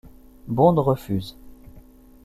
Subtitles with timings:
[0.47, 1.35] Bond refuse.